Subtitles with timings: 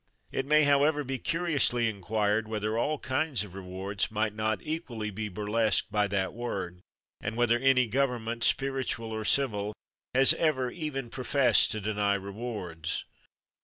[0.31, 5.29] It may, however, be curiously inquired whether all kinds of reward might not equally be
[5.29, 6.81] burlesqued by that word,
[7.21, 9.75] and whether any government, spiritual or civil,
[10.15, 13.05] has ever even professed to deny rewards.